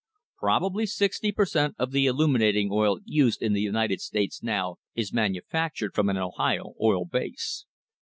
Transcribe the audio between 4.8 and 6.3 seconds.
is manufactured from an